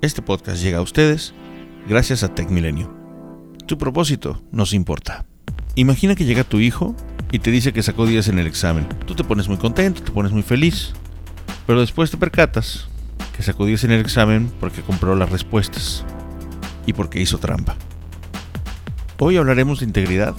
[0.00, 1.34] Este podcast llega a ustedes
[1.88, 2.94] gracias a TecMilenio.
[3.66, 5.26] Tu propósito nos importa.
[5.74, 6.94] Imagina que llega tu hijo
[7.32, 8.88] y te dice que sacó 10 en el examen.
[9.06, 10.92] Tú te pones muy contento, te pones muy feliz.
[11.66, 12.86] Pero después te percatas
[13.36, 16.04] que sacó 10 en el examen porque compró las respuestas
[16.86, 17.74] y porque hizo trampa.
[19.18, 20.36] Hoy hablaremos de integridad.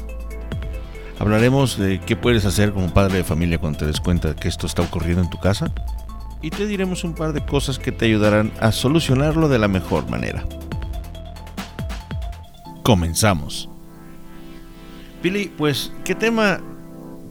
[1.20, 4.68] Hablaremos de qué puedes hacer como padre de familia cuando te des cuenta que esto
[4.68, 5.74] está ocurriendo en tu casa
[6.42, 10.10] y te diremos un par de cosas que te ayudarán a solucionarlo de la mejor
[10.10, 10.46] manera.
[12.84, 13.70] Comenzamos.
[15.22, 16.62] Billy, pues, ¿qué tema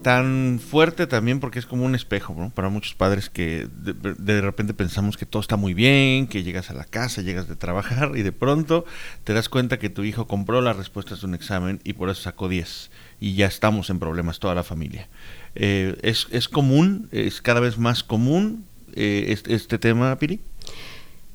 [0.02, 1.41] tan fuerte también?
[1.41, 2.51] Porque es como un espejo, ¿no?
[2.51, 6.71] Para muchos padres que de, de, repente pensamos que todo está muy bien, que llegas
[6.71, 8.85] a la casa, llegas de trabajar y de pronto
[9.25, 12.23] te das cuenta que tu hijo compró las respuestas de un examen y por eso
[12.23, 12.91] sacó 10.
[13.19, 15.09] Y ya estamos en problemas toda la familia.
[15.55, 20.41] Eh, es, es común, es cada vez más común este, este, tema, Piri?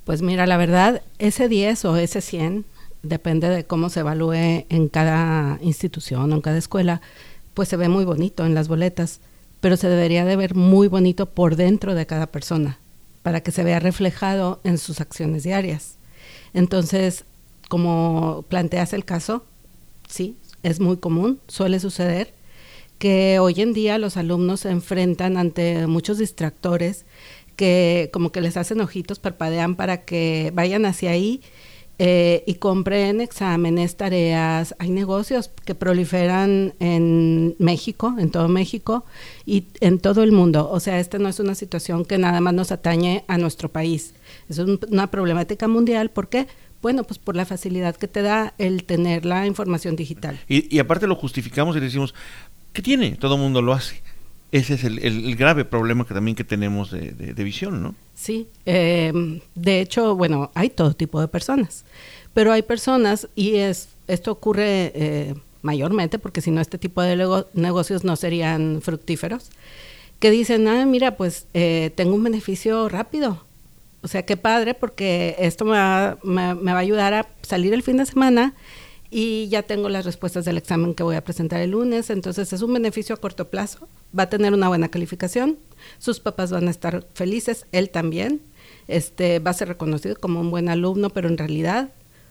[0.04, 2.64] Pues mira, la verdad, ese 10 o ese 100,
[3.02, 7.00] depende de cómo se evalúe en cada institución o en cada escuela,
[7.54, 9.20] pues se ve muy bonito en las boletas,
[9.60, 12.78] pero se debería de ver muy bonito por dentro de cada persona,
[13.22, 15.96] para que se vea reflejado en sus acciones diarias.
[16.52, 17.24] Entonces,
[17.68, 19.44] como planteas el caso,
[20.08, 22.34] sí, es muy común, suele suceder
[22.98, 27.04] que hoy en día los alumnos se enfrentan ante muchos distractores
[27.56, 31.40] que como que les hacen ojitos, parpadean para que vayan hacia ahí
[32.00, 34.74] eh, y compren exámenes, tareas.
[34.80, 39.04] Hay negocios que proliferan en México, en todo México
[39.46, 40.68] y en todo el mundo.
[40.70, 44.14] O sea, esta no es una situación que nada más nos atañe a nuestro país.
[44.48, 46.10] Es una problemática mundial.
[46.10, 46.48] ¿Por qué?
[46.82, 50.38] Bueno, pues por la facilidad que te da el tener la información digital.
[50.48, 52.12] Y, y aparte lo justificamos y decimos,
[52.72, 53.12] ¿qué tiene?
[53.12, 54.02] Todo el mundo lo hace
[54.54, 57.96] ese es el, grave problema que también que tenemos de, visión, ¿no?
[58.14, 61.84] Sí, em, de hecho, bueno, hay todo tipo de personas,
[62.34, 67.44] pero hay personas, y es esto ocurre eh, mayormente, porque si no este tipo de
[67.54, 69.50] negocios no serían fructíferos,
[70.20, 73.42] que dicen, ah, mira, pues eh, tengo un beneficio rápido,
[74.02, 77.82] o sea, qué padre, porque esto me va, me va a ayudar a salir el
[77.82, 78.54] fin de semana
[79.10, 82.62] y ya tengo las respuestas del examen que voy a presentar el lunes, entonces es
[82.62, 85.58] un beneficio a corto plazo, va a tener una buena calificación,
[85.98, 88.40] sus papás van a estar felices, él también,
[88.88, 91.90] este, va a ser reconocido como un buen alumno, pero en realidad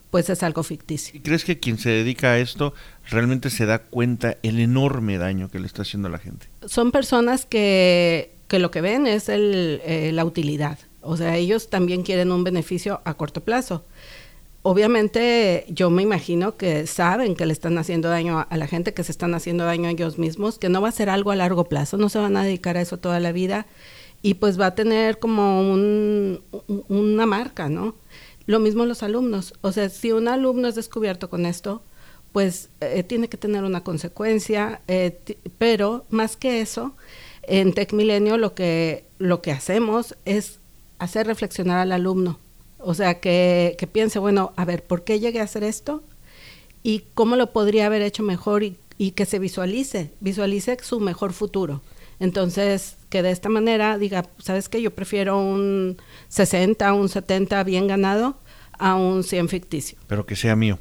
[0.10, 1.16] pues es algo ficticio.
[1.16, 2.76] ¿Y crees que quien se dedica a esto
[3.10, 6.46] realmente se da cuenta el enorme daño que le está haciendo a la gente?
[6.68, 11.70] Son personas que, que lo que ven es el, eh, la utilidad, o sea, ellos
[11.70, 13.84] también quieren un beneficio a corto plazo
[14.64, 19.04] obviamente yo me imagino que saben que le están haciendo daño a, la gente, que
[19.04, 21.66] se están haciendo daño a ellos mismos, que no va a ser algo a largo
[21.66, 23.68] plazo, no se van a dedicar a eso toda la vida
[24.22, 26.42] y pues va a tener como un,
[26.88, 27.94] una marca, ¿no?
[28.46, 31.84] Lo mismo los alumnos, o sea, si un alumno es descubierto con esto,
[32.32, 35.20] pues eh, tiene que tener una consecuencia, eh,
[35.58, 36.96] pero más que eso,
[37.44, 40.60] en Tech Milenio lo que, lo que hacemos es
[41.00, 42.40] hacer reflexionar al alumno
[42.84, 46.04] o sea, que, piense, bueno, a ver, ¿por qué llegué a hacer esto?
[46.84, 48.64] ¿Y cómo lo podría haber hecho mejor?
[48.64, 48.78] Y,
[49.12, 51.82] que se visualice, visualice su mejor futuro.
[52.20, 54.82] Entonces, que de esta manera diga, ¿sabes qué?
[54.82, 55.98] Yo prefiero un
[56.30, 58.38] 60, un 70 bien ganado
[58.80, 59.98] a un 100 ficticio.
[60.08, 60.80] Pero que sea mío.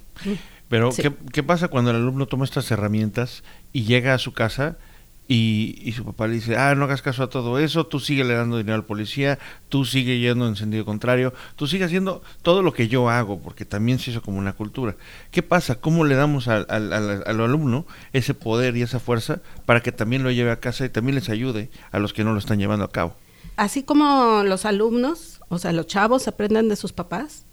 [0.69, 3.42] Pero, ¿qué, ¿qué pasa cuando el alumno toma estas herramientas
[3.72, 4.78] y llega a su casa
[5.28, 8.34] y, su papá le dice, ah, no hagas caso a todo eso, tú sigue le
[8.34, 9.38] dando dinero al policía,
[9.68, 13.64] tú sigue yendo en sentido contrario, tú sigue haciendo todo lo que yo hago, porque
[13.64, 14.96] también se hizo como una cultura.
[15.30, 15.76] ¿Qué pasa?
[15.76, 20.22] ¿Cómo le damos al, al, al, alumno ese poder y esa fuerza para que también
[20.22, 22.84] lo lleve a casa y también les ayude a los que no lo están llevando
[22.84, 23.14] a cabo?
[23.56, 27.44] Así como los alumnos, o sea, los chavos aprenden de sus papás,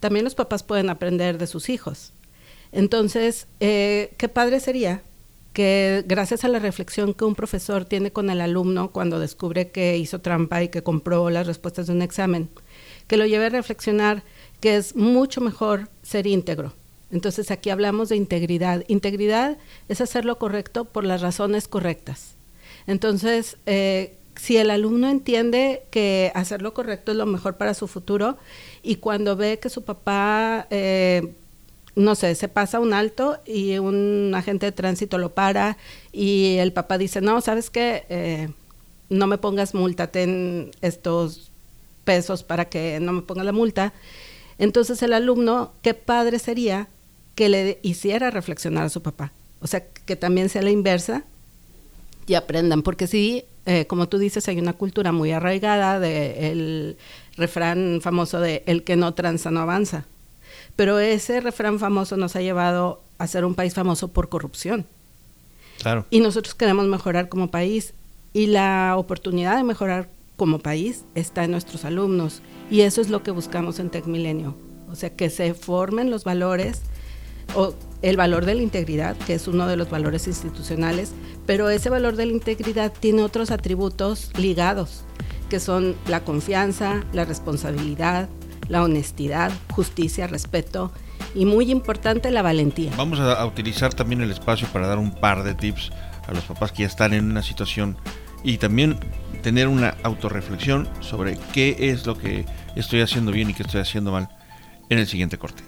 [0.00, 2.12] también los papás pueden aprender de sus hijos.
[2.72, 5.02] Entonces, eh, qué padre sería
[5.52, 9.96] que gracias a la reflexión que un profesor tiene con el alumno cuando descubre que
[9.98, 12.48] hizo trampa y que compró las respuestas de un examen,
[13.06, 14.22] que lo lleve a reflexionar
[14.60, 16.72] que es mucho mejor ser íntegro.
[17.10, 18.84] Entonces aquí hablamos de integridad.
[18.88, 19.58] Integridad
[19.88, 22.36] es hacer lo correcto por las razones correctas.
[22.86, 27.86] Entonces, eh, si el alumno entiende que hacer lo correcto es lo mejor para su
[27.86, 28.38] futuro
[28.82, 31.34] y cuando ve que su papá eh,
[31.94, 35.76] no sé, se pasa un alto y un agente de tránsito lo para
[36.12, 38.04] y el papá dice, no, ¿sabes qué?
[38.08, 38.48] Eh,
[39.10, 41.50] no me pongas multa, ten estos
[42.04, 43.92] pesos para que no me ponga la multa.
[44.58, 46.88] Entonces el alumno, qué padre sería
[47.34, 49.32] que le hiciera reflexionar a su papá.
[49.60, 51.24] O sea, que también sea la inversa
[52.26, 56.96] y aprendan, porque sí, eh, como tú dices, hay una cultura muy arraigada de
[57.36, 60.06] refrán famoso de el que no tranza no avanza.
[60.76, 64.86] Pero ese refrán famoso nos ha llevado a ser un país famoso por corrupción.
[65.80, 66.06] Claro.
[66.10, 67.94] Y nosotros queremos mejorar como país
[68.32, 73.22] y la oportunidad de mejorar como país está en nuestros alumnos y eso es lo
[73.22, 74.56] que buscamos en TecMilenio.
[74.90, 76.82] O sea, que se formen los valores
[77.54, 81.12] o el valor de la integridad, que es uno de los valores institucionales,
[81.46, 85.04] pero ese valor de la integridad tiene otros atributos ligados,
[85.48, 88.28] que son la confianza, la responsabilidad,
[88.72, 90.92] la honestidad, justicia, respeto
[91.34, 92.90] y muy importante la valentía.
[92.96, 95.92] Vamos a, utilizar también el espacio para dar un par de tips
[96.26, 97.98] a los papás que ya están en una situación
[98.42, 98.96] y también
[99.42, 104.10] tener una autorreflexión sobre qué es lo que estoy haciendo bien y qué estoy haciendo
[104.10, 104.30] mal
[104.88, 105.62] en el siguiente corte.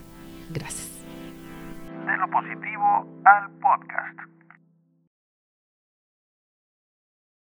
[0.50, 0.88] Gracias.
[2.06, 3.53] De lo positivo al